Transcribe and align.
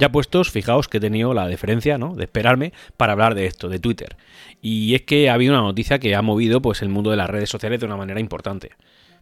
Ya 0.00 0.10
puestos, 0.10 0.50
fijaos 0.50 0.88
que 0.88 0.96
he 0.96 1.00
tenido 1.00 1.34
la 1.34 1.46
deferencia, 1.46 1.98
¿no? 1.98 2.14
De 2.14 2.24
esperarme 2.24 2.72
para 2.96 3.12
hablar 3.12 3.34
de 3.34 3.44
esto, 3.44 3.68
de 3.68 3.78
Twitter. 3.78 4.16
Y 4.62 4.94
es 4.94 5.02
que 5.02 5.28
ha 5.28 5.34
habido 5.34 5.52
una 5.52 5.62
noticia 5.62 5.98
que 5.98 6.14
ha 6.14 6.22
movido 6.22 6.62
pues 6.62 6.80
el 6.80 6.88
mundo 6.88 7.10
de 7.10 7.18
las 7.18 7.28
redes 7.28 7.50
sociales 7.50 7.80
de 7.80 7.86
una 7.86 7.98
manera 7.98 8.18
importante. 8.18 8.70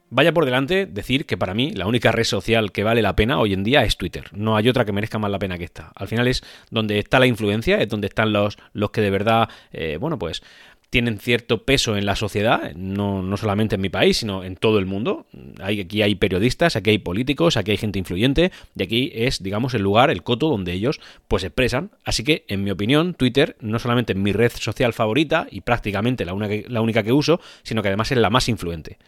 Vaya 0.09 0.33
por 0.33 0.45
delante 0.45 0.87
decir 0.87 1.27
que 1.27 1.37
para 1.37 1.53
mí 1.53 1.73
la 1.73 1.89
única 1.89 2.13
red 2.13 2.23
social 2.23 2.71
que 2.71 2.85
vale 2.85 3.03
la 3.03 3.17
pena 3.17 3.41
hoy 3.41 3.55
en 3.55 3.65
día 3.65 3.83
es 3.83 3.97
Twitter. 3.97 4.27
No 4.31 4.57
hay 4.57 4.69
otra 4.69 4.85
que 4.85 4.93
merezca 4.93 5.19
más 5.19 5.33
la 5.33 5.41
pena 5.41 5.59
que 5.59 5.65
esta. 5.65 5.91
Al 5.97 6.07
final 6.07 6.29
es 6.29 6.45
donde 6.71 7.01
está 7.01 7.19
la 7.19 7.27
influencia, 7.27 7.79
es 7.79 7.89
donde 7.89 8.07
están 8.07 8.33
los, 8.33 8.57
los 8.73 8.91
que 8.91 9.01
de 9.01 9.11
verdad, 9.11 9.49
eh, 9.73 9.99
bueno, 10.01 10.17
pues 10.17 10.45
tienen 10.91 11.19
cierto 11.19 11.65
peso 11.65 11.97
en 11.97 12.07
la 12.07 12.17
sociedad, 12.17 12.73
no, 12.75 13.23
no, 13.23 13.37
solamente 13.37 13.75
en 13.75 13.81
mi 13.81 13.91
país, 13.91 14.19
sino 14.19 14.43
en 14.43 14.57
todo 14.57 14.79
el 14.79 14.87
mundo. 14.87 15.27
Aquí 15.63 16.03
hay 16.03 16.15
periodistas, 16.15 16.77
aquí 16.77 16.91
hay 16.91 16.99
políticos, 16.99 17.57
aquí 17.57 17.73
hay 17.73 17.77
gente 17.77 17.99
influyente, 17.99 18.53
y 18.75 18.83
aquí 18.83 19.13
es, 19.15 19.43
digamos, 19.43 19.75
el 19.75 19.83
lugar, 19.83 20.11
el 20.11 20.23
coto 20.23 20.49
donde 20.49 20.73
ellos 20.73 21.01
pues 21.29 21.45
expresan. 21.45 21.91
Así 22.05 22.25
que, 22.25 22.45
en 22.49 22.65
mi 22.65 22.71
opinión, 22.71 23.15
Twitter 23.15 23.57
no 23.61 23.79
solamente 23.79 24.15
es 24.15 24.19
mi 24.19 24.33
red 24.33 24.53
social 24.53 24.93
favorita 24.93 25.47
y 25.51 25.61
prácticamente 25.61 26.25
la, 26.25 26.35
la 26.69 26.81
única 26.81 27.03
que 27.03 27.13
uso, 27.13 27.41
sino 27.63 27.83
que 27.83 27.89
además 27.89 28.11
es 28.13 28.19
la 28.19 28.31
más 28.31 28.49
influente. 28.49 28.99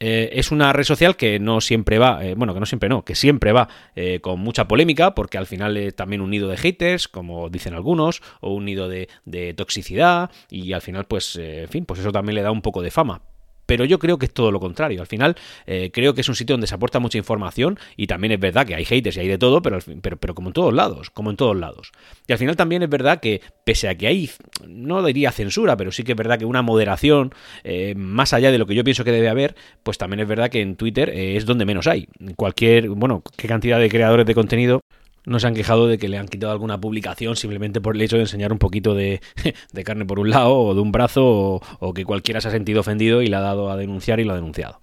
Eh, 0.00 0.30
es 0.38 0.50
una 0.50 0.72
red 0.72 0.84
social 0.84 1.16
que 1.16 1.38
no 1.38 1.60
siempre 1.60 1.98
va, 1.98 2.24
eh, 2.24 2.34
bueno, 2.34 2.52
que 2.52 2.60
no 2.60 2.66
siempre 2.66 2.88
no, 2.88 3.04
que 3.04 3.14
siempre 3.14 3.52
va 3.52 3.68
eh, 3.94 4.20
con 4.20 4.40
mucha 4.40 4.66
polémica, 4.66 5.14
porque 5.14 5.38
al 5.38 5.46
final 5.46 5.76
es 5.76 5.94
también 5.94 6.20
un 6.20 6.30
nido 6.30 6.48
de 6.48 6.56
haters, 6.56 7.08
como 7.08 7.48
dicen 7.48 7.74
algunos, 7.74 8.22
o 8.40 8.52
un 8.52 8.64
nido 8.64 8.88
de, 8.88 9.08
de 9.24 9.54
toxicidad, 9.54 10.30
y 10.50 10.72
al 10.72 10.82
final, 10.82 11.06
pues, 11.06 11.36
en 11.36 11.68
fin, 11.68 11.86
pues 11.86 12.00
eso 12.00 12.12
también 12.12 12.34
le 12.34 12.42
da 12.42 12.50
un 12.50 12.62
poco 12.62 12.82
de 12.82 12.90
fama. 12.90 13.22
Pero 13.66 13.84
yo 13.84 13.98
creo 13.98 14.18
que 14.18 14.26
es 14.26 14.32
todo 14.32 14.52
lo 14.52 14.60
contrario. 14.60 15.00
Al 15.00 15.06
final, 15.06 15.36
eh, 15.66 15.90
creo 15.92 16.14
que 16.14 16.20
es 16.20 16.28
un 16.28 16.34
sitio 16.34 16.54
donde 16.54 16.66
se 16.66 16.74
aporta 16.74 16.98
mucha 16.98 17.18
información 17.18 17.78
y 17.96 18.06
también 18.06 18.32
es 18.32 18.40
verdad 18.40 18.66
que 18.66 18.74
hay 18.74 18.84
haters 18.84 19.16
y 19.16 19.20
hay 19.20 19.28
de 19.28 19.38
todo, 19.38 19.62
pero, 19.62 19.78
pero, 20.02 20.16
pero 20.16 20.34
como 20.34 20.48
en 20.48 20.52
todos 20.52 20.72
lados, 20.72 21.10
como 21.10 21.30
en 21.30 21.36
todos 21.36 21.56
lados. 21.56 21.92
Y 22.26 22.32
al 22.32 22.38
final 22.38 22.56
también 22.56 22.82
es 22.82 22.90
verdad 22.90 23.20
que, 23.20 23.40
pese 23.64 23.88
a 23.88 23.94
que 23.94 24.06
hay, 24.06 24.30
no 24.66 25.02
diría 25.02 25.32
censura, 25.32 25.76
pero 25.76 25.92
sí 25.92 26.02
que 26.02 26.12
es 26.12 26.18
verdad 26.18 26.38
que 26.38 26.44
una 26.44 26.62
moderación, 26.62 27.32
eh, 27.62 27.94
más 27.96 28.32
allá 28.32 28.50
de 28.50 28.58
lo 28.58 28.66
que 28.66 28.74
yo 28.74 28.84
pienso 28.84 29.04
que 29.04 29.12
debe 29.12 29.28
haber, 29.28 29.54
pues 29.82 29.98
también 29.98 30.20
es 30.20 30.28
verdad 30.28 30.50
que 30.50 30.60
en 30.60 30.76
Twitter 30.76 31.10
eh, 31.10 31.36
es 31.36 31.46
donde 31.46 31.64
menos 31.64 31.86
hay. 31.86 32.08
Cualquier, 32.36 32.88
bueno, 32.90 33.22
qué 33.36 33.48
cantidad 33.48 33.78
de 33.78 33.88
creadores 33.88 34.26
de 34.26 34.34
contenido 34.34 34.80
no 35.26 35.40
se 35.40 35.46
han 35.46 35.54
quejado 35.54 35.86
de 35.86 35.98
que 35.98 36.08
le 36.08 36.18
han 36.18 36.28
quitado 36.28 36.52
alguna 36.52 36.80
publicación 36.80 37.36
simplemente 37.36 37.80
por 37.80 37.96
el 37.96 38.02
hecho 38.02 38.16
de 38.16 38.22
enseñar 38.22 38.52
un 38.52 38.58
poquito 38.58 38.94
de, 38.94 39.20
carne 39.84 40.04
por 40.04 40.18
un 40.18 40.30
lado 40.30 40.56
o 40.56 40.74
de 40.74 40.80
un 40.80 40.92
brazo 40.92 41.60
o, 41.80 41.94
que 41.94 42.04
cualquiera 42.04 42.40
se 42.40 42.48
ha 42.48 42.50
sentido 42.50 42.80
ofendido 42.80 43.22
y 43.22 43.28
le 43.28 43.36
ha 43.36 43.40
dado 43.40 43.70
a 43.70 43.76
denunciar 43.76 44.20
y 44.20 44.24
lo 44.24 44.32
ha 44.32 44.36
denunciado. 44.36 44.78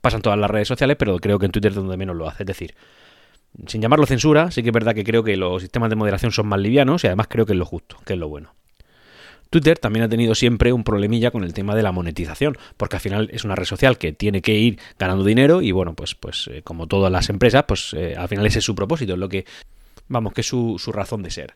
Pasan 0.00 0.22
todas 0.22 0.38
las 0.38 0.50
redes 0.50 0.68
sociales, 0.68 0.96
pero 0.98 1.18
creo 1.18 1.38
que 1.38 1.46
en 1.46 1.52
Twitter 1.52 1.70
es 1.70 1.76
donde 1.76 1.96
menos 1.96 2.16
lo 2.16 2.28
hace. 2.28 2.42
Es 2.42 2.46
decir, 2.46 2.74
sin 3.66 3.80
llamarlo 3.80 4.06
censura, 4.06 4.50
sí 4.50 4.62
que 4.62 4.68
es 4.68 4.74
verdad 4.74 4.94
que 4.94 5.04
creo 5.04 5.24
que 5.24 5.36
los 5.36 5.62
sistemas 5.62 5.90
de 5.90 5.96
moderación 5.96 6.30
son 6.30 6.46
más 6.46 6.60
livianos 6.60 7.02
y 7.04 7.06
además 7.06 7.26
creo 7.28 7.46
que 7.46 7.52
es 7.52 7.58
lo 7.58 7.64
justo, 7.64 7.96
que 8.04 8.12
es 8.12 8.18
lo 8.18 8.28
bueno. 8.28 8.54
Twitter 9.48 9.78
también 9.78 10.04
ha 10.04 10.08
tenido 10.08 10.34
siempre 10.34 10.72
un 10.72 10.82
problemilla 10.82 11.30
con 11.30 11.44
el 11.44 11.54
tema 11.54 11.74
de 11.74 11.82
la 11.82 11.92
monetización, 11.92 12.58
porque 12.76 12.96
al 12.96 13.00
final 13.00 13.30
es 13.32 13.44
una 13.44 13.54
red 13.54 13.64
social 13.64 13.96
que 13.96 14.12
tiene 14.12 14.42
que 14.42 14.54
ir 14.54 14.78
ganando 14.98 15.24
dinero 15.24 15.62
y 15.62 15.70
bueno, 15.70 15.94
pues, 15.94 16.14
pues 16.14 16.50
eh, 16.52 16.62
como 16.62 16.88
todas 16.88 17.12
las 17.12 17.30
empresas, 17.30 17.64
pues 17.66 17.94
eh, 17.94 18.16
al 18.16 18.28
final 18.28 18.44
ese 18.46 18.58
es 18.58 18.64
su 18.64 18.74
propósito, 18.74 19.14
es 19.14 19.18
lo 19.18 19.28
que 19.28 19.46
Vamos, 20.08 20.32
que 20.32 20.40
es 20.42 20.46
su, 20.46 20.78
razón 20.92 21.22
de 21.22 21.30
ser. 21.30 21.54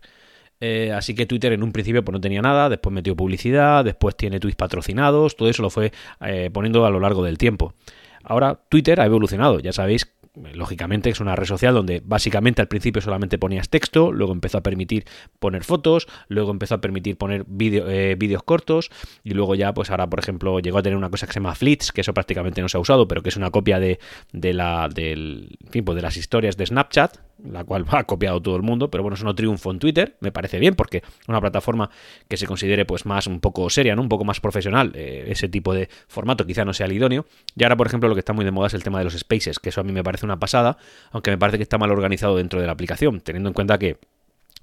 Eh, 0.60 0.92
así 0.92 1.14
que 1.14 1.26
Twitter 1.26 1.52
en 1.52 1.62
un 1.62 1.72
principio 1.72 2.04
pues, 2.04 2.12
no 2.12 2.20
tenía 2.20 2.42
nada, 2.42 2.68
después 2.68 2.92
metió 2.92 3.16
publicidad, 3.16 3.84
después 3.84 4.16
tiene 4.16 4.40
tweets 4.40 4.56
patrocinados, 4.56 5.36
todo 5.36 5.48
eso 5.48 5.62
lo 5.62 5.70
fue 5.70 5.90
eh, 6.20 6.50
poniendo 6.52 6.84
a 6.84 6.90
lo 6.90 7.00
largo 7.00 7.24
del 7.24 7.38
tiempo. 7.38 7.74
Ahora 8.22 8.60
Twitter 8.68 9.00
ha 9.00 9.06
evolucionado, 9.06 9.60
ya 9.60 9.72
sabéis 9.72 10.06
lógicamente 10.54 11.10
es 11.10 11.20
una 11.20 11.36
red 11.36 11.46
social 11.46 11.74
donde 11.74 12.02
básicamente 12.04 12.62
al 12.62 12.68
principio 12.68 13.02
solamente 13.02 13.38
ponías 13.38 13.68
texto, 13.68 14.12
luego 14.12 14.32
empezó 14.32 14.58
a 14.58 14.62
permitir 14.62 15.04
poner 15.38 15.64
fotos, 15.64 16.06
luego 16.28 16.50
empezó 16.50 16.76
a 16.76 16.80
permitir 16.80 17.16
poner 17.16 17.44
eh, 17.58 18.16
vídeos 18.18 18.42
cortos 18.42 18.90
y 19.24 19.30
luego 19.30 19.54
ya 19.54 19.74
pues 19.74 19.90
ahora 19.90 20.08
por 20.08 20.20
ejemplo 20.20 20.60
llegó 20.60 20.78
a 20.78 20.82
tener 20.82 20.96
una 20.96 21.10
cosa 21.10 21.26
que 21.26 21.32
se 21.32 21.40
llama 21.40 21.54
Flits, 21.54 21.92
que 21.92 22.02
eso 22.02 22.14
prácticamente 22.14 22.62
no 22.62 22.68
se 22.68 22.76
ha 22.76 22.80
usado, 22.80 23.08
pero 23.08 23.22
que 23.22 23.30
es 23.30 23.36
una 23.36 23.50
copia 23.50 23.80
de, 23.80 23.98
de 24.32 24.52
la 24.52 24.88
del, 24.88 25.56
fin, 25.70 25.84
pues 25.84 25.96
de 25.96 26.02
las 26.02 26.16
historias 26.16 26.56
de 26.56 26.66
Snapchat, 26.66 27.16
la 27.44 27.64
cual 27.64 27.84
ha 27.90 28.04
copiado 28.04 28.40
todo 28.40 28.56
el 28.56 28.62
mundo, 28.62 28.90
pero 28.90 29.02
bueno, 29.02 29.14
es 29.14 29.22
un 29.22 29.34
triunfo 29.34 29.70
en 29.70 29.78
Twitter, 29.78 30.16
me 30.20 30.32
parece 30.32 30.58
bien 30.58 30.74
porque 30.74 31.02
una 31.28 31.40
plataforma 31.40 31.90
que 32.28 32.36
se 32.36 32.46
considere 32.46 32.84
pues 32.84 33.06
más 33.06 33.26
un 33.26 33.40
poco 33.40 33.68
seria, 33.70 33.96
¿no? 33.96 34.02
un 34.02 34.08
poco 34.08 34.24
más 34.24 34.40
profesional, 34.40 34.92
eh, 34.94 35.26
ese 35.28 35.48
tipo 35.48 35.74
de 35.74 35.88
formato 36.08 36.46
quizá 36.46 36.64
no 36.64 36.72
sea 36.72 36.86
el 36.86 36.92
idóneo. 36.92 37.26
Y 37.56 37.62
ahora 37.64 37.76
por 37.76 37.86
ejemplo 37.86 38.08
lo 38.08 38.14
que 38.14 38.20
está 38.20 38.32
muy 38.32 38.44
de 38.44 38.50
moda 38.50 38.68
es 38.68 38.74
el 38.74 38.82
tema 38.82 38.98
de 38.98 39.04
los 39.04 39.18
spaces, 39.18 39.58
que 39.58 39.70
eso 39.70 39.80
a 39.80 39.84
mí 39.84 39.92
me 39.92 40.02
parece 40.02 40.24
una 40.24 40.38
pasada, 40.38 40.78
aunque 41.12 41.30
me 41.30 41.38
parece 41.38 41.58
que 41.58 41.62
está 41.62 41.78
mal 41.78 41.90
organizado 41.90 42.36
dentro 42.36 42.60
de 42.60 42.66
la 42.66 42.72
aplicación, 42.72 43.20
teniendo 43.20 43.48
en 43.48 43.54
cuenta 43.54 43.78
que 43.78 43.98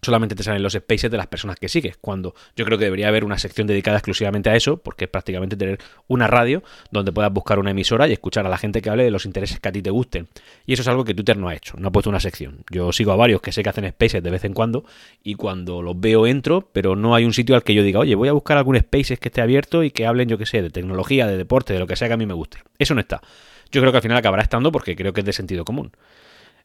solamente 0.02 0.36
te 0.36 0.44
salen 0.44 0.64
los 0.64 0.74
spaces 0.74 1.10
de 1.10 1.18
las 1.18 1.28
personas 1.28 1.58
que 1.58 1.70
sigues, 1.70 1.98
cuando 1.98 2.34
yo 2.56 2.66
creo 2.66 2.78
que 2.78 2.86
debería 2.86 3.08
haber 3.08 3.24
una 3.24 3.38
sección 3.38 3.68
dedicada 3.68 3.98
exclusivamente 3.98 4.50
a 4.50 4.56
eso, 4.56 4.78
porque 4.78 5.06
es 5.06 5.10
prácticamente 5.10 5.56
tener 5.56 5.80
una 6.08 6.28
radio 6.28 6.64
donde 6.92 7.12
puedas 7.12 7.32
buscar 7.32 7.60
una 7.60 7.72
emisora 7.72 8.08
y 8.08 8.14
escuchar 8.14 8.46
a 8.46 8.50
la 8.50 8.58
gente 8.58 8.82
que 8.82 8.90
hable 8.90 9.04
de 9.04 9.12
los 9.12 9.26
intereses 9.26 9.60
que 9.60 9.70
a 9.70 9.72
ti 9.72 9.82
te 9.82 9.90
gusten. 9.90 10.28
Y 10.66 10.74
eso 10.74 10.82
es 10.82 10.88
algo 10.88 11.04
que 11.04 11.14
Twitter 11.14 11.38
no 11.38 11.50
ha 11.50 11.56
hecho, 11.56 11.76
no 11.78 11.90
ha 11.90 11.92
puesto 11.92 12.10
una 12.10 12.20
sección. 12.20 12.64
Yo 12.72 12.92
sigo 12.92 13.12
a 13.12 13.16
varios 13.16 13.42
que 13.42 13.52
sé 13.52 13.64
que 13.64 13.70
hacen 13.70 13.90
spaces 13.90 14.24
de 14.24 14.30
vez 14.30 14.44
en 14.46 14.54
cuando 14.54 14.86
y 15.24 15.36
cuando 15.36 15.82
los 15.82 16.00
veo 16.00 16.28
entro, 16.28 16.70
pero 16.72 16.96
no 16.96 17.16
hay 17.16 17.26
un 17.26 17.34
sitio 17.34 17.56
al 17.56 17.64
que 17.64 17.74
yo 17.74 17.84
diga, 17.84 18.00
oye, 18.00 18.16
voy 18.16 18.30
a 18.30 18.34
buscar 18.34 18.58
algún 18.58 18.78
spaces 18.78 19.20
que 19.20 19.30
esté 19.30 19.42
abierto 19.42 19.84
y 19.84 19.92
que 19.92 20.06
hablen, 20.06 20.30
yo 20.30 20.38
que 20.38 20.46
sé, 20.46 20.62
de 20.62 20.70
tecnología, 20.70 21.28
de 21.28 21.38
deporte, 21.38 21.74
de 21.74 21.80
lo 21.80 21.88
que 21.88 21.96
sea 21.96 22.08
que 22.08 22.14
a 22.14 22.18
mí 22.18 22.26
me 22.26 22.34
guste. 22.34 22.60
Eso 22.78 22.94
no 22.94 23.02
está 23.02 23.22
yo 23.72 23.82
creo 23.82 23.92
que 23.92 23.98
al 23.98 24.04
final 24.04 24.18
acabará 24.18 24.44
estando 24.44 24.72
porque 24.72 24.96
creo 24.96 25.14
que 25.14 25.22
es 25.22 25.26
de 25.26 25.34
sentido 25.34 25.66
común. 25.66 25.92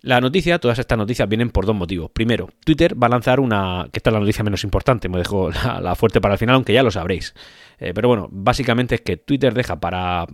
La 0.05 0.21
noticia, 0.21 0.59
todas 0.59 0.81
estas 0.81 0.99
noticias 0.99 1.29
vienen 1.29 1.51
por 1.51 1.65
dos 1.65 1.77
motivos. 1.77 2.11
Primero, 2.11 2.51
Twitter 2.65 3.01
va 3.01 3.07
a 3.07 3.11
lanzar 3.11 3.39
una, 3.39 3.87
que 3.93 4.01
esta 4.01 4.11
es 4.11 4.15
la 4.15 4.19
noticia 4.19 4.43
menos 4.43 4.65
importante, 4.65 5.09
me 5.09 5.19
dejo 5.19 5.51
la, 5.81 5.95
fuerte 5.95 6.21
para 6.21 6.35
el 6.35 6.39
final, 6.39 6.57
aunque 6.57 6.73
ya 6.73 6.83
lo 6.83 6.91
sabréis. 6.91 7.35
Eh, 7.79 7.93
pero 7.95 8.09
bueno, 8.09 8.29
básicamente 8.33 8.97
es 8.97 9.01
que 9.01 9.17
Twitter 9.17 9.55
deja 9.55 9.79
para, 9.79 10.27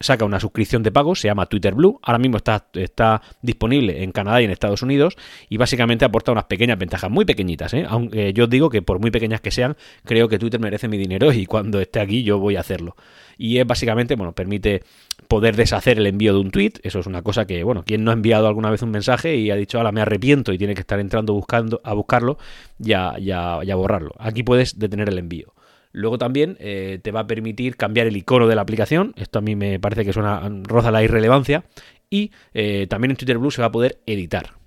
saca 0.00 0.24
una 0.24 0.40
suscripción 0.40 0.82
de 0.82 0.90
pago, 0.90 1.14
se 1.14 1.28
llama 1.28 1.46
Twitter 1.46 1.72
Blue, 1.72 2.00
ahora 2.02 2.18
mismo 2.18 2.36
está, 2.36 2.66
está 2.74 3.22
disponible 3.42 4.02
en 4.02 4.10
Canadá 4.10 4.42
y 4.42 4.44
en 4.44 4.50
Estados 4.50 4.82
Unidos 4.82 5.16
y 5.48 5.56
básicamente 5.56 6.04
aporta 6.04 6.32
unas 6.32 6.44
pequeñas 6.44 6.78
ventajas, 6.78 7.08
muy 7.08 7.24
pequeñitas, 7.24 7.74
¿eh? 7.74 7.86
aunque 7.88 8.32
yo 8.32 8.48
digo 8.48 8.70
que 8.70 8.82
por 8.82 8.98
muy 8.98 9.12
pequeñas 9.12 9.40
que 9.40 9.52
sean, 9.52 9.76
creo 10.04 10.28
que 10.28 10.40
Twitter 10.40 10.58
merece 10.58 10.88
mi 10.88 10.98
dinero 10.98 11.32
y 11.32 11.46
cuando 11.46 11.80
esté 11.80 12.00
aquí 12.00 12.24
yo 12.24 12.38
voy 12.38 12.56
a 12.56 12.60
hacerlo. 12.60 12.96
Y 13.38 13.58
es 13.58 13.66
básicamente, 13.66 14.14
bueno, 14.14 14.32
permite 14.32 14.82
poder 15.32 15.56
deshacer 15.56 15.96
el 15.96 16.06
envío 16.06 16.34
de 16.34 16.40
un 16.40 16.50
tweet. 16.50 16.74
Eso 16.82 16.98
es 16.98 17.06
una 17.06 17.22
cosa 17.22 17.46
que, 17.46 17.64
bueno, 17.64 17.84
quien 17.84 18.04
no 18.04 18.10
ha 18.10 18.14
enviado 18.14 18.48
alguna 18.48 18.70
vez 18.70 18.82
un 18.82 18.90
mensaje 18.90 19.34
y 19.36 19.50
ha 19.50 19.56
dicho, 19.56 19.78
ahora 19.78 19.90
me 19.90 20.02
arrepiento 20.02 20.52
y 20.52 20.58
tiene 20.58 20.74
que 20.74 20.82
estar 20.82 21.00
entrando 21.00 21.32
buscando, 21.32 21.80
a 21.84 21.94
buscarlo, 21.94 22.36
ya, 22.76 23.16
ya, 23.18 23.60
ya 23.64 23.74
borrarlo. 23.74 24.10
Aquí 24.18 24.42
puedes 24.42 24.78
detener 24.78 25.08
el 25.08 25.16
envío. 25.16 25.54
Luego 25.90 26.18
también 26.18 26.58
eh, 26.60 27.00
te 27.02 27.12
va 27.12 27.20
a 27.20 27.26
permitir 27.26 27.78
cambiar 27.78 28.08
el 28.08 28.16
icono 28.18 28.46
de 28.46 28.56
la 28.56 28.60
aplicación. 28.60 29.14
Esto 29.16 29.38
a 29.38 29.42
mí 29.42 29.56
me 29.56 29.80
parece 29.80 30.04
que 30.04 30.10
es 30.10 30.16
una 30.18 30.46
roza 30.64 30.90
la 30.90 31.02
irrelevancia. 31.02 31.64
Y 32.10 32.30
eh, 32.52 32.86
también 32.90 33.12
en 33.12 33.16
Twitter 33.16 33.38
Blue 33.38 33.50
se 33.50 33.62
va 33.62 33.68
a 33.68 33.72
poder 33.72 34.00
editar. 34.04 34.61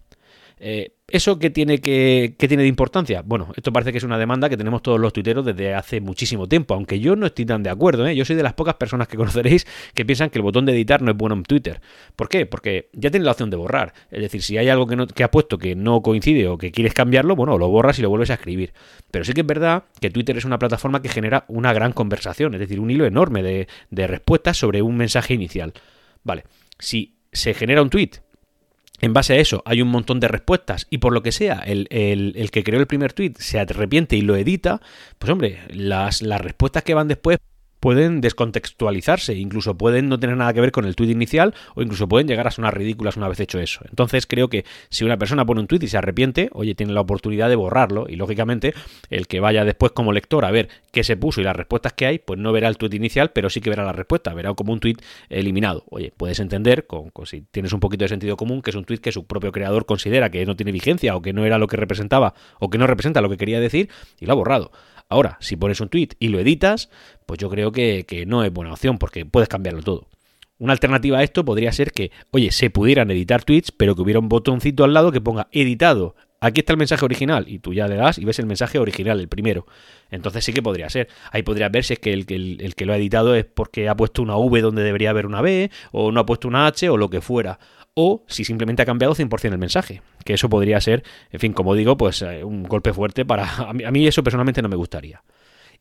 Eh, 0.59 0.95
¿Eso 1.07 1.38
qué 1.38 1.51
tiene, 1.51 1.81
que, 1.81 2.35
tiene 2.39 2.63
de 2.63 2.69
importancia? 2.69 3.21
Bueno, 3.23 3.53
esto 3.55 3.71
parece 3.71 3.91
que 3.91 3.99
es 3.99 4.03
una 4.03 4.17
demanda 4.17 4.49
que 4.49 4.57
tenemos 4.57 4.81
todos 4.81 4.99
los 4.99 5.13
tuiteros 5.13 5.45
desde 5.45 5.75
hace 5.75 6.01
muchísimo 6.01 6.47
tiempo, 6.47 6.73
aunque 6.73 6.99
yo 6.99 7.16
no 7.16 7.27
estoy 7.27 7.45
tan 7.45 7.61
de 7.61 7.69
acuerdo. 7.69 8.07
¿eh? 8.07 8.16
Yo 8.16 8.25
soy 8.25 8.35
de 8.35 8.41
las 8.41 8.53
pocas 8.53 8.75
personas 8.75 9.07
que 9.07 9.16
conoceréis 9.17 9.67
que 9.93 10.03
piensan 10.03 10.31
que 10.31 10.39
el 10.39 10.43
botón 10.43 10.66
de 10.66 10.73
editar 10.73 11.03
no 11.03 11.11
es 11.11 11.17
bueno 11.17 11.35
en 11.35 11.43
Twitter. 11.43 11.79
¿Por 12.16 12.27
qué? 12.27 12.47
Porque 12.47 12.89
ya 12.93 13.11
tienes 13.11 13.25
la 13.25 13.31
opción 13.33 13.51
de 13.51 13.57
borrar. 13.57 13.93
Es 14.09 14.21
decir, 14.21 14.41
si 14.41 14.57
hay 14.57 14.69
algo 14.69 14.88
que, 14.88 14.95
no, 14.95 15.05
puesto 15.31 15.59
que 15.59 15.75
no 15.75 16.01
coincide 16.01 16.47
o 16.47 16.57
que 16.57 16.72
quieres 16.72 16.93
cambiarlo, 16.93 17.35
bueno, 17.35 17.57
lo 17.57 17.69
borras 17.69 17.99
y 17.99 18.01
lo 18.01 18.09
vuelves 18.09 18.31
a 18.31 18.35
escribir. 18.35 18.73
Pero 19.11 19.25
sí 19.25 19.33
que 19.33 19.41
es 19.41 19.47
verdad 19.47 19.83
que 20.01 20.09
Twitter 20.09 20.37
es 20.37 20.45
una 20.45 20.57
plataforma 20.57 21.03
que 21.03 21.09
genera 21.09 21.45
una 21.49 21.72
gran 21.72 21.91
conversación, 21.91 22.55
es 22.55 22.59
decir, 22.59 22.79
un 22.79 22.89
hilo 22.89 23.05
enorme 23.05 23.43
de, 23.43 23.67
de 23.91 24.07
respuestas 24.07 24.57
sobre 24.57 24.81
un 24.81 24.97
mensaje 24.97 25.35
inicial. 25.35 25.73
Vale, 26.23 26.45
si 26.79 27.16
se 27.31 27.53
genera 27.53 27.81
un 27.81 27.89
tweet 27.89 28.24
en 29.01 29.13
base 29.13 29.33
a 29.33 29.37
eso 29.37 29.61
hay 29.65 29.81
un 29.81 29.89
montón 29.89 30.19
de 30.19 30.27
respuestas. 30.27 30.87
Y 30.89 30.99
por 30.99 31.13
lo 31.13 31.21
que 31.21 31.31
sea 31.31 31.59
el, 31.59 31.87
que 32.51 32.63
creó 32.63 32.79
el 32.79 32.87
primer 32.87 33.13
tweet 33.13 33.33
se 33.37 33.59
arrepiente 33.59 34.15
y 34.15 34.21
lo 34.21 34.35
edita, 34.35 34.81
pues 35.19 35.31
hombre, 35.31 35.59
las, 35.69 36.21
las 36.21 36.41
respuestas 36.41 36.83
que 36.83 36.93
van 36.93 37.07
después 37.07 37.37
pueden 37.79 38.22
descontextualizarse, 38.22 39.35
incluso 39.35 39.77
pueden 39.77 40.09
no 40.09 40.19
tener 40.19 40.37
nada 40.37 40.53
que 40.53 40.61
ver 40.61 40.72
con 40.72 40.85
el 40.85 40.95
tuit 40.95 41.11
inicial 41.11 41.53
o 41.75 41.81
incluso 41.81 42.07
pueden 42.07 42.27
llegar 42.27 42.47
a 42.47 42.51
sonar 42.51 42.77
ridículas 42.77 43.17
una 43.17 43.27
vez 43.27 43.39
hecho 43.39 43.59
eso. 43.59 43.81
Entonces 43.89 44.25
creo 44.27 44.49
que 44.49 44.66
si 44.89 45.03
una 45.03 45.17
persona 45.17 45.45
pone 45.45 45.61
un 45.61 45.67
tuit 45.67 45.83
y 45.83 45.87
se 45.87 45.97
arrepiente, 45.97 46.49
oye, 46.53 46.75
tiene 46.75 46.93
la 46.93 47.01
oportunidad 47.01 47.49
de 47.49 47.55
borrarlo 47.55 48.05
y 48.09 48.16
lógicamente 48.16 48.73
el 49.09 49.27
que 49.27 49.39
vaya 49.39 49.66
después 49.66 49.91
como 49.91 50.13
lector 50.13 50.45
a 50.45 50.51
ver 50.51 50.69
qué 50.91 51.03
se 51.03 51.17
puso 51.17 51.41
y 51.41 51.43
las 51.43 51.55
respuestas 51.55 51.93
que 51.93 52.05
hay, 52.05 52.19
pues 52.19 52.39
no 52.39 52.51
verá 52.51 52.67
el 52.67 52.77
tuit 52.77 52.93
inicial, 52.93 53.31
pero 53.31 53.49
sí 53.49 53.61
que 53.61 53.69
verá 53.69 53.83
la 53.83 53.93
respuesta, 53.93 54.33
verá 54.33 54.53
como 54.53 54.73
un 54.73 54.79
tuit 54.79 55.01
eliminado. 55.29 55.83
Oye, 55.89 56.11
puedes 56.16 56.39
entender, 56.39 56.87
con, 56.87 57.11
si 57.25 57.41
tienes 57.41 57.73
un 57.73 57.79
poquito 57.79 58.05
de 58.05 58.09
sentido 58.09 58.37
común, 58.37 58.61
que 58.61 58.71
es 58.71 58.75
un 58.75 58.85
tuit 58.85 59.01
que 59.01 59.11
su 59.11 59.25
propio 59.25 59.51
creador 59.51 59.85
considera 59.85 60.29
que 60.29 60.45
no 60.45 60.55
tiene 60.55 60.71
vigencia 60.71 61.16
o 61.16 61.21
que 61.21 61.33
no 61.33 61.45
era 61.45 61.57
lo 61.57 61.67
que 61.67 61.78
representaba 61.78 62.33
o 62.59 62.69
que 62.69 62.78
no 62.78 62.87
representa 62.87 63.21
lo 63.21 63.29
que 63.29 63.37
quería 63.37 63.59
decir 63.59 63.89
y 64.19 64.25
lo 64.25 64.33
ha 64.33 64.35
borrado. 64.35 64.71
Ahora, 65.09 65.37
si 65.40 65.55
pones 65.55 65.79
un 65.81 65.90
tweet 65.90 66.09
y 66.19 66.29
lo 66.29 66.40
editas, 66.40 66.90
pues 67.25 67.40
yo 67.40 67.49
creo 67.49 67.72
que, 67.72 68.25
no 68.28 68.43
es 68.43 68.52
buena 68.52 68.73
opción 68.73 68.97
porque 68.97 69.25
puedes 69.25 69.49
cambiarlo 69.49 69.81
todo. 69.81 70.07
Una 70.57 70.73
alternativa 70.73 71.19
a 71.19 71.23
esto 71.23 71.43
podría 71.43 71.72
ser 71.73 71.91
que, 71.91 72.11
oye, 72.31 72.52
se 72.52 72.69
pudieran 72.69 73.11
editar 73.11 73.43
tweets, 73.43 73.72
pero 73.72 73.96
que 73.96 74.02
hubiera 74.02 74.19
un 74.19 74.29
botoncito 74.29 74.84
al 74.84 74.93
lado 74.93 75.11
que 75.11 75.22
ponga 75.22 75.47
editado 75.52 76.16
aquí 76.46 76.59
está 76.59 76.73
el 76.73 76.78
mensaje 76.78 77.03
original 77.03 77.46
y 77.47 77.59
tú 77.59 77.73
ya 77.73 77.87
le 77.87 77.96
das 77.96 78.17
y 78.17 78.25
ves 78.25 78.40
el 78.40 78.46
mensaje 78.46 78.79
original, 78.79 79.19
el 79.19 79.28
primero. 79.28 79.66
Entonces 80.11 80.46
sí 80.46 80.53
que 80.53 80.61
podría 80.61 80.90
ser. 80.90 81.09
Ahí 81.31 81.43
podría 81.43 81.69
ver 81.69 81.84
si 81.84 81.93
es 81.93 81.99
que 81.99 82.13
el, 82.13 82.25
el, 82.29 82.75
que 82.75 82.85
lo 82.85 82.93
ha 82.93 82.97
editado 82.97 83.35
es 83.35 83.46
porque 83.46 83.90
ha 83.90 83.96
puesto 83.96 84.22
una 84.22 84.37
V 84.37 84.61
donde 84.61 84.84
debería 84.84 85.09
haber 85.09 85.25
una 85.25 85.41
B 85.41 85.72
o 85.91 86.11
no 86.11 86.19
ha 86.19 86.25
puesto 86.25 86.47
una 86.47 86.67
H 86.67 86.90
o 86.90 86.97
lo 86.97 87.09
que 87.09 87.22
fuera. 87.22 87.59
O 87.95 88.23
si 88.27 88.43
simplemente 88.43 88.81
ha 88.81 88.85
cambiado 88.85 89.15
100% 89.15 89.51
el 89.51 89.57
mensaje. 89.57 90.01
Que 90.23 90.33
eso 90.33 90.49
podría 90.49 90.79
ser, 90.81 91.03
en 91.31 91.39
fin, 91.39 91.53
como 91.53 91.73
digo, 91.75 91.97
pues 91.97 92.21
eh, 92.21 92.43
un 92.43 92.63
golpe 92.63 92.93
fuerte 92.93 93.25
para... 93.25 93.45
A 93.69 93.73
mí, 93.73 94.05
eso 94.05 94.21
personalmente 94.21 94.61
no 94.61 94.69
me 94.69 94.75
gustaría. 94.75 95.23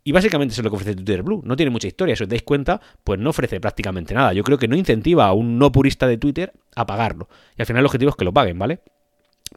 Y 0.05 0.13
básicamente 0.13 0.53
eso 0.53 0.61
es 0.61 0.65
lo 0.65 0.71
que 0.71 0.77
ofrece 0.77 0.95
Twitter 0.95 1.23
Blue. 1.23 1.43
No 1.45 1.57
tiene 1.57 1.71
mucha 1.71 1.89
historia, 1.89 2.15
si 2.15 2.23
os 2.23 2.29
dais 2.29 2.43
cuenta, 2.43 2.81
pues 3.03 3.19
no 3.19 3.31
ofrece 3.31 3.59
prácticamente 3.61 4.15
nada. 4.15 4.33
Yo 4.33 4.45
creo 4.45 4.59
que 4.59 4.69
no 4.69 4.77
incentiva 4.77 5.27
a 5.27 5.33
un 5.33 5.59
no 5.59 5.73
purista 5.73 6.07
de 6.07 6.19
Twitter 6.19 6.53
a 6.77 6.87
pagarlo. 6.87 7.29
Y 7.57 7.63
al 7.63 7.67
final 7.67 7.81
el 7.81 7.87
objetivo 7.87 8.11
es 8.11 8.17
que 8.17 8.25
lo 8.25 8.33
paguen, 8.33 8.59
¿vale? 8.59 8.81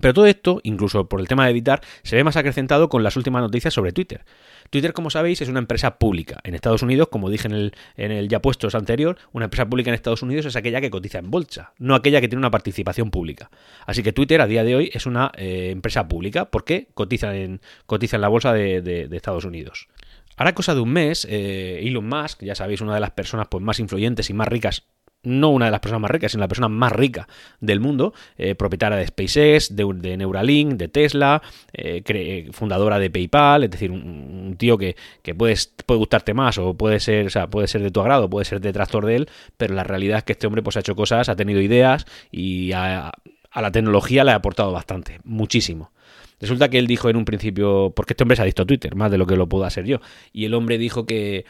Pero 0.01 0.13
todo 0.13 0.25
esto, 0.25 0.59
incluso 0.63 1.07
por 1.07 1.19
el 1.19 1.27
tema 1.27 1.45
de 1.45 1.51
editar, 1.51 1.81
se 2.03 2.15
ve 2.15 2.23
más 2.23 2.37
acrecentado 2.37 2.89
con 2.89 3.03
las 3.03 3.17
últimas 3.17 3.41
noticias 3.41 3.73
sobre 3.73 3.91
Twitter. 3.91 4.25
Twitter, 4.69 4.93
como 4.93 5.09
sabéis, 5.09 5.41
es 5.41 5.49
una 5.49 5.59
empresa 5.59 5.97
pública. 5.97 6.39
En 6.43 6.53
Estados 6.53 6.83
Unidos, 6.83 7.07
como 7.09 7.29
dije 7.29 7.47
en 7.47 7.53
el, 7.53 7.73
en 7.95 8.11
el 8.11 8.27
ya 8.27 8.41
puestos 8.41 8.75
anterior, 8.75 9.17
una 9.31 9.45
empresa 9.45 9.67
pública 9.67 9.89
en 9.89 9.95
Estados 9.95 10.21
Unidos 10.21 10.45
es 10.45 10.55
aquella 10.55 10.81
que 10.81 10.89
cotiza 10.89 11.19
en 11.19 11.31
bolsa, 11.31 11.73
no 11.77 11.95
aquella 11.95 12.21
que 12.21 12.27
tiene 12.27 12.39
una 12.39 12.51
participación 12.51 13.09
pública. 13.11 13.49
Así 13.85 14.03
que 14.03 14.13
Twitter 14.13 14.41
a 14.41 14.47
día 14.47 14.63
de 14.63 14.75
hoy 14.75 14.91
es 14.93 15.05
una 15.05 15.31
eh, 15.35 15.69
empresa 15.71 16.07
pública 16.07 16.45
porque 16.45 16.89
cotiza 16.93 17.35
en, 17.35 17.61
cotiza 17.85 18.17
en 18.17 18.21
la 18.21 18.27
bolsa 18.27 18.53
de, 18.53 19.07
Estados 19.11 19.45
Unidos. 19.45 19.87
Ahora 20.35 20.53
cosa 20.53 20.75
de 20.75 20.81
un 20.81 20.91
mes, 20.91 21.25
eh, 21.29 21.79
Elon 21.81 22.07
Musk, 22.07 22.43
ya 22.43 22.53
sabéis, 22.53 22.81
una 22.81 22.93
de 22.93 22.99
las 22.99 23.11
personas 23.11 23.47
pues, 23.49 23.63
más 23.63 23.79
influyentes 23.79 24.29
y 24.29 24.33
más 24.33 24.47
ricas 24.47 24.83
no 25.27 25.49
una 25.49 25.65
de 25.65 25.71
las 25.71 25.79
personas 25.79 26.01
más 26.01 26.11
ricas, 26.11 26.31
sino 26.31 26.41
la 26.41 26.47
persona 26.47 26.69
más 26.69 26.91
rica 26.91 27.27
del 27.59 27.79
mundo, 27.79 28.13
eh, 28.37 28.55
propietaria 28.55 28.97
de 28.97 29.07
SpaceX, 29.07 29.75
de, 29.75 30.17
Neuralink, 30.17 30.73
de 30.73 30.87
Tesla, 30.87 31.41
eh, 31.73 32.01
eh, 32.05 32.49
fundadora 32.51 32.97
de 32.97 33.09
PayPal, 33.09 33.65
es 33.65 33.71
decir, 33.71 33.91
un, 33.91 34.55
tío 34.57 34.77
que, 34.77 34.95
que 35.21 35.35
puede 35.35 35.55
gustarte 35.87 36.33
más 36.33 36.57
o 36.57 36.73
puede 36.75 36.99
ser, 36.99 37.27
o 37.27 37.29
sea, 37.29 37.47
puede 37.47 37.67
ser 37.67 37.81
de 37.81 37.91
tu 37.91 37.99
agrado, 37.99 38.29
puede 38.29 38.45
ser 38.45 38.61
detractor 38.61 39.05
de 39.05 39.17
él, 39.17 39.29
pero 39.57 39.75
la 39.75 39.83
realidad 39.83 40.19
es 40.19 40.23
que 40.23 40.33
este 40.33 40.47
hombre 40.47 40.63
pues 40.63 40.77
ha 40.77 40.79
hecho 40.79 40.95
cosas, 40.95 41.29
ha 41.29 41.35
tenido 41.35 41.61
ideas 41.61 42.05
y 42.31 42.71
a, 42.71 43.11
a 43.51 43.61
la 43.61 43.71
tecnología 43.71 44.23
le 44.23 44.31
ha 44.31 44.35
aportado 44.35 44.71
bastante, 44.71 45.19
muchísimo. 45.23 45.91
Resulta 46.39 46.69
que 46.69 46.77
él 46.77 46.87
dijo 46.87 47.09
en 47.09 47.15
un 47.15 47.25
principio, 47.25 47.91
porque 47.95 48.13
este 48.13 48.23
hombre 48.23 48.35
se 48.35 48.43
ha 48.43 48.45
visto 48.45 48.65
Twitter, 48.65 48.95
más 48.95 49.09
de 49.09 49.17
lo 49.17 49.25
que 49.25 49.35
lo 49.35 49.49
puedo 49.49 49.65
hacer 49.65 49.85
yo, 49.85 49.99
y 50.31 50.45
el 50.45 50.53
hombre 50.53 50.77
dijo 50.77 51.05
que 51.05 51.45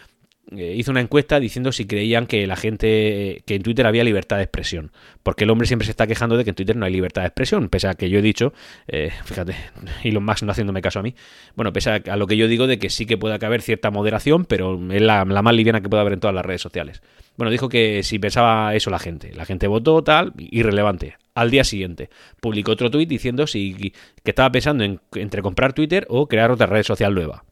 eh, 0.55 0.75
hizo 0.77 0.91
una 0.91 1.01
encuesta 1.01 1.41
diciendo 1.41 1.73
si 1.73 1.85
creían 1.85 2.25
que 2.25 2.47
la 2.47 2.55
gente, 2.55 3.43
que 3.45 3.55
en 3.55 3.63
Twitter 3.63 3.85
había 3.85 4.03
libertad 4.03 4.37
de 4.37 4.43
expresión. 4.43 4.91
Porque 5.21 5.43
el 5.43 5.49
hombre 5.49 5.67
siempre 5.67 5.85
se 5.85 5.91
está 5.91 6.07
quejando 6.07 6.37
de 6.37 6.45
que 6.45 6.51
en 6.51 6.55
Twitter 6.55 6.75
no 6.75 6.85
hay 6.85 6.93
libertad 6.93 7.23
de 7.23 7.27
expresión, 7.27 7.67
pese 7.67 7.87
a 7.87 7.95
que 7.95 8.09
yo 8.09 8.19
he 8.19 8.21
dicho, 8.21 8.53
eh, 8.87 9.11
fíjate, 9.25 9.55
Elon 10.03 10.23
Musk 10.23 10.43
no 10.43 10.51
haciéndome 10.51 10.81
caso 10.81 10.99
a 10.99 11.03
mí, 11.03 11.15
bueno, 11.55 11.73
pese 11.73 11.89
a, 11.89 12.15
lo 12.15 12.27
que 12.27 12.37
yo 12.37 12.47
digo 12.47 12.65
de 12.65 12.79
que 12.79 12.89
sí 12.89 13.05
que 13.05 13.17
puede 13.17 13.35
haber 13.45 13.61
cierta 13.61 13.91
moderación, 13.91 14.45
pero 14.45 14.79
es 14.91 15.01
la, 15.01 15.25
más 15.25 15.53
liviana 15.53 15.81
que 15.81 15.89
puede 15.89 16.01
haber 16.01 16.13
en 16.13 16.19
todas 16.21 16.35
las 16.35 16.45
redes 16.45 16.61
sociales. 16.61 17.01
Bueno, 17.35 17.51
dijo 17.51 17.67
que 17.67 18.01
si 18.03 18.17
pensaba 18.17 18.73
eso 18.73 18.89
la 18.89 18.99
gente, 18.99 19.33
la 19.35 19.45
gente 19.45 19.67
votó 19.67 20.01
tal, 20.03 20.33
irrelevante. 20.37 21.17
Al 21.35 21.51
día 21.51 21.63
siguiente 21.63 22.09
publicó 22.41 22.71
otro 22.71 22.89
tuit 22.89 23.07
diciendo 23.07 23.45
si 23.45 23.93
que 24.23 24.31
estaba 24.31 24.51
pensando 24.51 24.83
en, 24.83 24.99
entre 25.13 25.43
comprar 25.43 25.73
Twitter 25.73 26.07
o 26.09 26.27
crear 26.27 26.49
otra 26.51 26.65
red 26.65 26.83
social 26.83 27.13
nueva 27.13 27.43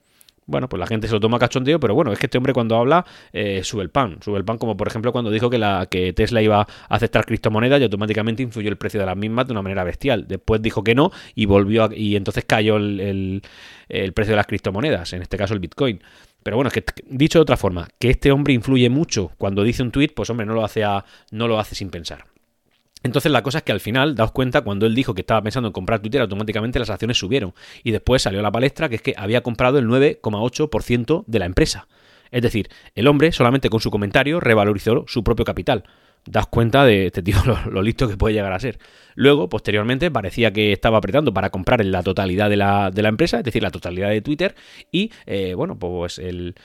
bueno, 0.48 0.70
pues 0.70 0.80
la 0.80 0.88
gente 0.88 1.08
se 1.08 1.14
lo 1.14 1.20
toma 1.20 1.40
cachondeo, 1.40 1.80
pero 1.80 1.96
bueno, 1.96 2.12
es 2.12 2.20
que 2.20 2.28
este 2.28 2.38
hombre 2.38 2.54
cuando 2.54 2.76
habla 2.76 3.06
eh, 3.34 3.64
sube 3.64 3.82
el 3.82 3.90
pan, 3.90 4.18
sube 4.22 4.38
el 4.38 4.46
pan 4.46 4.58
como 4.58 4.78
por 4.78 4.88
ejemplo 4.88 5.12
cuando 5.12 5.32
dijo 5.32 5.50
que, 5.50 5.58
la, 5.58 5.88
que 5.90 6.14
Tesla 6.14 6.42
iba 6.42 6.62
a 6.62 6.68
aceptar 6.88 7.26
criptomonedas 7.26 7.80
y 7.80 7.84
automáticamente 7.84 8.44
influyó 8.44 8.70
el 8.70 8.78
precio 8.78 9.00
de 9.00 9.06
las 9.08 9.18
mismas 9.18 9.48
de 9.48 9.54
una 9.54 9.62
manera 9.62 9.84
bestial. 9.84 10.28
Después 10.28 10.62
dijo 10.62 10.84
que 10.84 10.94
no 10.94 11.12
y 11.34 11.46
volvió 11.46 11.90
y 11.92 12.16
entonces 12.16 12.46
cayó 12.46 12.78
el, 12.78 13.42
el, 13.90 14.14
precio 14.14 14.34
de 14.34 14.38
las 14.38 14.48
criptomonedas, 14.48 15.14
en 15.14 15.22
este 15.22 15.38
caso 15.38 15.54
el 15.54 15.60
Bitcoin. 15.60 16.02
Pero 16.44 16.58
bueno, 16.58 16.68
es 16.68 16.74
que 16.74 16.84
dicho 17.10 17.40
de 17.40 17.44
otra 17.44 17.58
forma, 17.58 17.88
que 17.98 18.12
este 18.12 18.32
hombre 18.32 18.54
influye 18.54 18.90
mucho 18.90 19.32
cuando 19.40 19.64
dice 19.64 19.82
un 19.82 19.92
tweet, 19.92 20.10
pues 20.16 20.30
hombre, 20.30 20.46
no 20.46 20.54
lo 20.54 20.64
hace, 20.64 20.84
no 21.32 21.48
lo 21.48 21.60
hace 21.60 21.74
sin 21.74 21.90
pensar. 21.90 22.26
Entonces 23.06 23.32
la 23.32 23.44
cosa 23.44 23.60
es 23.60 23.64
que 23.64 23.72
al 23.72 23.80
final, 23.80 24.16
daos 24.16 24.32
cuenta, 24.32 24.62
cuando 24.62 24.88
él 24.88 24.96
dijo 24.96 25.14
que 25.14 25.22
estaba 25.22 25.40
pensando 25.44 25.68
en 25.68 25.74
comprar 25.74 26.00
Twitter, 26.00 26.22
automáticamente 26.22 26.80
las 26.80 26.90
acciones 26.90 27.20
subieron. 27.20 27.54
Y 27.84 27.92
después 27.92 28.24
salió 28.24 28.40
a 28.40 28.42
la 28.42 28.52
palestra 28.52 28.90
que 28.90 28.96
es 28.96 29.02
que 29.04 29.14
había 29.16 29.44
comprado 29.44 29.78
el 29.78 29.86
9,8% 29.86 31.24
de 31.28 31.40
la 31.40 31.46
empresa. 31.46 31.88
Es 32.32 32.42
decir, 32.42 32.68
el 32.96 33.08
hombre 33.08 33.32
solamente 33.32 33.70
con 33.70 33.80
su 33.80 33.92
comentario 33.92 34.40
revalorizó 34.40 35.06
su 35.06 35.24
propio 35.24 35.46
capital. 35.46 35.84
Daos 36.26 36.48
cuenta 36.48 36.84
de 36.84 37.06
este 37.06 37.22
tío 37.22 37.38
lo, 37.70 37.84
listo 37.84 38.08
que 38.08 38.18
puede 38.18 38.34
llegar 38.34 38.54
a 38.54 38.60
ser. 38.60 38.80
Luego, 39.14 39.50
posteriormente, 39.50 40.10
parecía 40.10 40.52
que 40.52 40.72
estaba 40.72 40.98
apretando 40.98 41.32
para 41.32 41.52
comprar 41.52 41.82
en 41.82 41.92
la 41.92 42.02
totalidad 42.02 42.50
de 42.50 42.58
la, 42.58 42.90
de 42.90 43.04
la 43.04 43.10
empresa, 43.10 43.38
es 43.38 43.44
decir, 43.44 43.62
la 43.62 43.70
totalidad 43.70 44.10
de 44.10 44.22
Twitter. 44.22 44.56
Y, 44.92 45.12
eh, 45.28 45.54
bueno, 45.54 45.78
pues 45.78 46.18
el, 46.18 46.56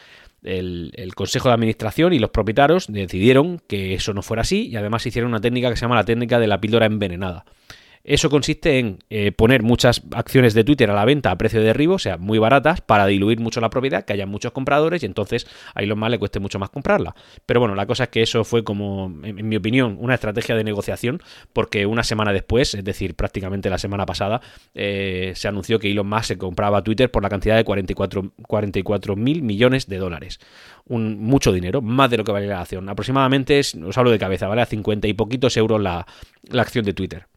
el, 0.43 1.13
Consejo 1.15 1.49
de 1.49 1.55
Administración 1.55 2.13
y 2.13 2.19
los 2.19 2.31
propietarios 2.31 2.87
decidieron 2.89 3.61
que 3.67 3.95
eso 3.95 4.15
no 4.15 4.23
fuera 4.23 4.43
así 4.43 4.69
y 4.69 4.77
además 4.77 5.07
hicieron 5.07 5.31
una 5.31 5.41
técnica 5.41 5.71
que 5.71 5.77
se 5.77 5.83
llama 5.83 5.97
la 5.97 6.05
técnica 6.05 6.39
de 6.39 6.47
la 6.47 6.61
píldora 6.61 6.87
envenenada. 6.87 7.45
Eso 8.03 8.31
consiste 8.31 8.79
en 8.79 8.99
eh, 9.11 9.31
poner 9.31 9.63
muchas 9.63 10.01
acciones 10.13 10.55
de 10.55 10.65
Twitter 10.65 10.91
a 10.91 10.95
la 10.95 11.05
venta 11.05 11.31
a 11.31 11.37
precio 11.37 11.61
de 11.61 11.67
derribo, 11.67 11.95
o 11.95 11.99
sea, 11.99 12.17
muy 12.17 12.39
baratas, 12.39 12.81
para 12.81 13.07
diluir 13.07 13.41
mucho 13.41 13.61
la 13.61 13.69
propiedad, 13.69 14.07
que 14.07 14.15
haya 14.15 14.25
muchos 14.25 14.53
compradores 14.53 15.03
y 15.03 15.07
entonces 15.07 15.47
a 15.75 15.83
lo 15.83 15.97
más 15.97 16.11
le 16.11 16.19
cueste 16.19 16.41
mucho 16.41 16.59
más 16.59 16.71
comprarla. 16.71 17.15
Pero 17.45 17.61
bueno, 17.61 17.75
la 17.75 17.85
cosa 17.85 18.05
es 18.05 18.09
que 18.09 18.23
eso 18.23 18.43
fue 18.45 18.65
como, 18.65 19.13
en, 19.23 19.47
mi 19.47 19.57
opinión, 19.57 19.99
una 20.01 20.15
estrategia 20.15 20.57
de 20.57 20.65
negociación, 20.65 21.21
porque 21.53 21.85
una 21.85 22.03
semana 22.03 22.33
después, 22.33 22.75
es 22.75 22.85
decir, 22.85 23.15
prácticamente 23.15 23.69
la 23.69 23.79
semana 23.79 24.07
pasada, 24.07 24.41
eh, 24.75 25.33
se 25.37 25.49
anunció 25.49 25.79
que 25.79 25.91
Elon 25.91 26.09
Musk 26.09 26.25
se 26.25 26.39
compraba 26.39 26.83
Twitter 26.83 27.11
por 27.11 27.23
la 27.23 27.29
cantidad 27.29 27.57
de 27.57 27.65
44 27.65 29.17
mil 29.17 29.43
millones 29.43 29.89
de 29.89 29.99
dólares. 29.99 30.41
Un, 30.87 31.21
mucho 31.21 31.53
dinero, 31.53 31.83
más 31.83 32.11
de 32.11 32.17
lo 32.17 32.25
que 32.25 32.33
vale 32.33 32.47
la 32.47 32.63
acción. 32.63 32.89
Aproximadamente, 32.89 33.61
os 33.61 33.99
hablo 33.99 34.11
de 34.11 34.19
cabeza, 34.19 34.49
vale 34.49 34.63
a 34.63 34.67
50 34.67 35.07
y 35.07 35.13
poquitos 35.13 35.57
euros 35.59 35.83
la 35.83 36.07
acción 36.53 36.87
de 36.87 36.95
Twitter. 36.95 37.30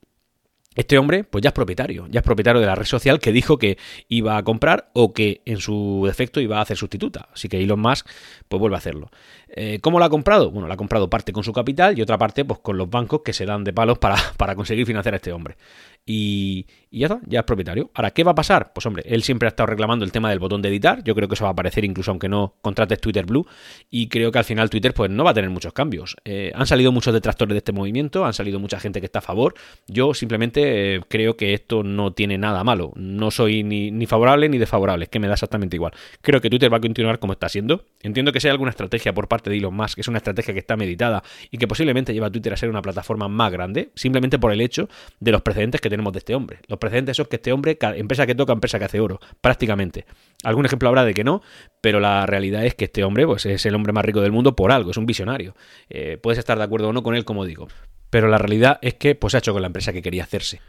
Este 0.76 0.98
hombre, 0.98 1.24
pues 1.24 1.42
ya 1.42 1.50
es 1.50 1.54
propietario, 1.54 2.08
ya 2.10 2.20
es 2.20 2.24
propietario 2.24 2.60
de 2.60 2.68
la 2.68 2.76
red 2.76 2.86
social 2.86 3.20
que 3.20 3.32
dijo 3.32 3.58
que 3.58 3.78
iba 4.10 4.38
a 4.38 4.44
comprar 4.44 4.90
o 4.94 5.14
que 5.14 5.42
en 5.46 5.58
su 5.58 6.04
defecto 6.06 6.40
iba 6.40 6.58
a 6.58 6.62
hacer 6.62 6.78
sustituta. 6.78 7.30
Así 7.34 7.48
que 7.48 7.62
Elon 7.62 7.80
Musk, 7.80 8.08
pues 8.48 8.60
vuelve 8.60 8.76
a 8.76 8.80
hacerlo. 8.80 9.10
Eh, 9.50 9.80
¿Cómo 9.82 10.00
lo 10.00 10.06
ha 10.06 10.10
comprado? 10.10 10.50
Bueno, 10.52 10.68
la 10.68 10.74
ha 10.74 10.78
comprado 10.78 11.10
parte 11.10 11.32
con 11.32 11.44
su 11.44 11.54
capital 11.54 11.98
y 11.98 12.02
otra 12.02 12.18
parte, 12.18 12.44
pues 12.44 12.60
con 12.60 12.78
los 12.78 12.90
bancos 12.90 13.22
que 13.24 13.34
se 13.34 13.46
dan 13.46 13.64
de 13.64 13.74
palos 13.74 14.00
para, 14.00 14.16
para 14.38 14.56
conseguir 14.56 14.86
financiar 14.86 15.14
a 15.14 15.18
este 15.18 15.32
hombre. 15.32 15.58
Y, 16.06 16.66
ya 16.92 17.08
está, 17.08 17.22
ya 17.26 17.40
es 17.40 17.46
propietario. 17.46 17.90
Ahora, 17.94 18.12
¿qué 18.12 18.24
va 18.24 18.32
a 18.32 18.36
pasar? 18.36 18.74
Pues 18.74 18.86
hombre, 18.86 19.04
él 19.08 19.24
siempre 19.24 19.48
ha 19.48 19.50
estado 19.50 19.68
reclamando 19.68 20.04
el 20.04 20.12
tema 20.12 20.30
del 20.30 20.40
botón 20.40 20.62
de 20.62 20.70
editar. 20.70 21.04
Yo 21.04 21.16
creo 21.16 21.28
que 21.28 21.36
eso 21.36 21.46
va 21.46 21.50
a 21.50 21.54
aparecer 21.54 21.86
incluso 21.86 22.12
aunque 22.12 22.28
no 22.30 22.56
contrates 22.62 23.00
Twitter 23.00 23.26
Blue. 23.26 23.48
Y 23.90 24.10
creo 24.10 24.32
que 24.32 24.40
al 24.40 24.46
final 24.46 24.70
Twitter 24.70 24.94
pues 24.94 25.10
no 25.10 25.24
va 25.24 25.32
a 25.32 25.34
tener 25.34 25.50
muchos 25.50 25.74
cambios. 25.74 26.16
Eh, 26.26 26.52
han 26.54 26.68
salido 26.68 26.92
muchos 26.92 27.14
detractores 27.14 27.54
de 27.54 27.60
este 27.60 27.72
movimiento, 27.72 28.26
han 28.26 28.34
salido 28.34 28.60
mucha 28.60 28.80
gente 28.80 29.00
que 29.00 29.06
está 29.06 29.20
a 29.20 29.22
favor. 29.22 29.56
Yo 29.88 30.14
simplemente 30.14 30.96
eh, 30.96 31.02
creo 31.08 31.38
que 31.38 31.54
esto 31.54 31.84
no 31.84 32.14
tiene 32.14 32.38
nada 32.38 32.64
malo. 32.64 32.92
No 32.96 33.32
soy 33.32 33.64
ni, 33.64 33.92
ni 33.92 34.06
favorable 34.06 34.50
ni 34.50 34.58
desfavorable, 34.58 35.06
es 35.06 35.10
que 35.10 35.20
me 35.20 35.28
da 35.28 35.34
exactamente 35.34 35.78
igual. 35.78 35.94
Creo 36.22 36.42
que 36.42 36.50
Twitter 36.50 36.72
va 36.72 36.78
a 36.78 36.82
continuar 36.82 37.20
como 37.20 37.34
está 37.34 37.48
siendo. 37.50 37.86
Entiendo 38.02 38.32
que 38.32 38.40
sea 38.40 38.52
alguna 38.52 38.72
estrategia 38.72 39.14
por 39.14 39.28
parte 39.28 39.50
de 39.50 39.58
Elon 39.58 39.74
Musk, 39.74 39.96
que 39.96 40.02
es 40.02 40.08
una 40.08 40.18
estrategia 40.18 40.54
que 40.54 40.60
está 40.60 40.76
meditada 40.76 41.24
y 41.50 41.58
que 41.58 41.68
posiblemente 41.68 42.14
lleva 42.14 42.28
a 42.28 42.32
Twitter 42.32 42.54
a 42.54 42.58
ser 42.58 42.70
una 42.70 42.82
plataforma 42.82 43.28
más 43.28 43.52
grande, 43.52 43.92
simplemente 43.96 44.38
por 44.38 44.52
el 44.52 44.62
hecho 44.62 44.90
de 45.20 45.32
los 45.32 45.42
precedentes 45.42 45.80
que 45.80 45.93
tenemos 45.94 46.12
de 46.12 46.20
este 46.20 46.34
hombre. 46.34 46.60
Los 46.68 46.80
precedentes 46.80 47.16
son 47.16 47.28
que 47.28 47.36
este 47.36 47.54
hombre, 47.54 47.78
empresa 47.96 48.26
que 48.26 48.34
toca, 48.34 48.52
empresa 48.52 48.80
que 48.80 48.86
hace 48.86 49.00
oro, 49.00 49.20
prácticamente. 49.42 50.06
Algún 50.44 50.66
ejemplo 50.66 50.90
habrá 50.90 51.06
de 51.06 51.14
que 51.14 51.24
no, 51.24 51.44
pero 51.82 52.00
la 52.00 52.26
realidad 52.26 52.66
es 52.66 52.74
que 52.74 52.86
este 52.86 53.04
hombre 53.04 53.28
pues, 53.28 53.46
es 53.46 53.64
el 53.68 53.76
hombre 53.76 53.94
más 53.94 54.04
rico 54.04 54.22
del 54.22 54.32
mundo 54.32 54.56
por 54.56 54.72
algo, 54.72 54.90
es 54.90 54.98
un 54.98 55.06
visionario. 55.06 55.56
Eh, 55.90 56.18
puedes 56.22 56.40
estar 56.40 56.58
de 56.58 56.64
acuerdo 56.64 56.90
o 56.90 56.94
no 56.94 57.04
con 57.04 57.14
él, 57.14 57.26
como 57.26 57.46
digo. 57.46 57.68
Pero 58.10 58.28
la 58.28 58.40
realidad 58.40 58.80
es 58.82 58.96
que 58.96 59.14
pues, 59.14 59.36
ha 59.36 59.38
hecho 59.38 59.54
con 59.54 59.62
la 59.62 59.68
empresa 59.68 59.94
que 59.94 60.02
quería 60.02 60.24
hacerse. 60.24 60.62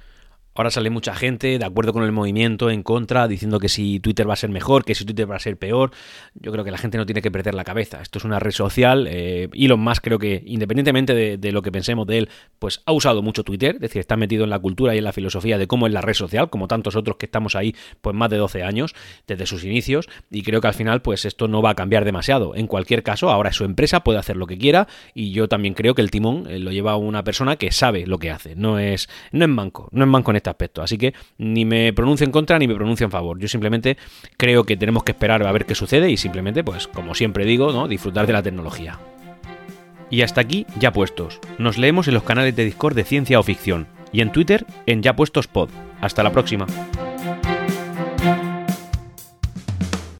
Ahora 0.57 0.71
sale 0.71 0.89
mucha 0.89 1.17
gente 1.17 1.59
de 1.59 1.65
acuerdo 1.65 1.93
con 1.93 2.05
el 2.05 2.13
movimiento, 2.13 2.71
en 2.71 2.85
contra, 2.85 3.27
diciendo 3.27 3.59
que 3.59 3.69
si 3.69 3.99
Twitter 3.99 4.29
va 4.29 4.35
a 4.35 4.37
ser 4.37 4.51
mejor, 4.51 4.85
que 4.85 4.95
si 4.95 5.05
Twitter 5.05 5.29
va 5.29 5.35
a 5.35 5.41
ser 5.41 5.57
peor. 5.57 5.91
Yo 6.35 6.53
creo 6.53 6.63
que 6.63 6.71
la 6.71 6.79
gente 6.79 6.97
no 6.97 7.07
tiene 7.07 7.23
que 7.23 7.33
perder 7.33 7.55
la 7.55 7.65
cabeza. 7.65 8.01
Esto 8.01 8.19
es 8.19 8.25
una 8.25 8.39
red 8.39 8.53
social. 8.53 9.09
Eh, 9.11 9.49
Elon 9.53 9.81
Musk 9.81 10.05
creo 10.05 10.21
que, 10.21 10.45
independientemente 10.47 11.37
de, 11.37 11.53
lo 11.53 11.61
que 11.61 11.73
pensemos 11.73 12.07
de 12.07 12.19
él, 12.19 12.29
pues 12.61 12.83
ha 12.87 12.93
usado 12.93 13.21
mucho 13.21 13.43
Twitter. 13.43 13.75
Es 13.75 13.81
decir, 13.81 13.99
está 13.99 14.17
metido 14.17 14.45
en 14.45 14.51
la 14.51 14.61
cultura 14.61 14.95
y 14.95 14.99
en 14.99 15.05
la 15.05 15.13
filosofía 15.13 15.59
de 15.59 15.67
cómo 15.67 15.89
es 15.89 15.93
la 15.93 16.03
red 16.03 16.15
social, 16.15 16.51
como 16.51 16.69
tantos 16.69 16.95
otros 16.95 17.17
que 17.17 17.27
estamos 17.27 17.57
ahí 17.57 17.75
pues 18.01 18.15
más 18.15 18.31
de 18.31 18.37
12 18.37 18.63
años, 18.63 18.95
desde 19.27 19.47
sus 19.47 19.65
inicios. 19.65 20.09
Y 20.31 20.43
creo 20.43 20.61
que 20.61 20.69
al 20.69 20.75
final 20.75 21.03
pues 21.03 21.25
esto 21.25 21.49
no 21.49 21.63
va 21.63 21.71
a 21.71 21.75
cambiar 21.75 22.05
demasiado. 22.05 22.55
En 22.55 22.69
cualquier 22.69 23.03
caso, 23.03 23.31
ahora 23.31 23.51
es 23.51 23.57
su 23.57 23.65
empresa, 23.65 24.05
puede 24.05 24.21
hacer 24.21 24.37
lo 24.37 24.47
que 24.47 24.57
quiera. 24.57 24.87
Y 25.15 25.33
yo 25.33 25.49
también 25.49 25.75
creo 25.75 25.97
que 25.97 26.03
el 26.03 26.13
timón 26.13 26.47
eh, 26.49 26.61
lo 26.61 26.71
lleva 26.71 26.95
una 26.95 27.25
persona 27.25 27.57
que 27.57 27.73
sabe 27.73 28.07
lo 28.07 28.19
que 28.19 28.31
hace. 28.31 28.55
No 28.55 28.79
es, 28.79 29.09
no 29.33 29.45
es 29.45 29.51
manco, 29.51 29.89
no 29.91 30.05
es 30.05 30.11
manco 30.11 30.31
en 30.31 30.44
este 30.45 30.51
aspecto. 30.51 30.83
Así 30.83 30.99
que 30.99 31.15
ni 31.39 31.65
me 31.65 31.93
pronuncio 31.93 32.25
en 32.25 32.33
contra 32.33 32.59
ni 32.59 32.69
me 32.69 32.75
pronuncio 32.75 33.05
en 33.05 33.11
favor. 33.11 33.39
Yo 33.39 33.49
simplemente 33.49 33.97
creo 34.37 34.65
que 34.65 34.77
tenemos 34.77 35.03
que 35.03 35.13
esperar 35.13 35.43
a 35.45 35.53
ver 35.53 35.65
qué 35.65 35.75
sucede 35.75 36.11
y 36.11 36.17
simplemente, 36.17 36.63
pues, 36.63 36.87
como 36.87 37.15
siempre 37.15 37.45
digo, 37.45 37.73
¿no? 37.73 37.89
disfrutar 37.89 38.27
de 38.27 38.35
la 38.35 38.43
tecnología. 38.43 38.99
Y 40.11 40.23
hasta 40.23 40.41
aquí, 40.41 40.67
ya 40.79 40.93
puestos. 40.93 41.41
Nos 41.59 41.79
leemos 41.79 42.07
en 42.09 42.15
los 42.15 42.23
canales 42.23 42.55
de 42.55 42.65
Discord 42.65 42.95
de 42.95 43.05
Ciencia 43.05 43.41
o 43.41 43.43
Ficción 43.43 43.87
y 44.13 44.21
en 44.21 44.31
Twitter 44.31 44.67
en 44.87 45.03
Ya 45.03 45.17
Puestos 45.17 45.49
Pod. 45.49 45.71
Hasta 46.01 46.23
la 46.23 46.31
próxima. 46.31 46.67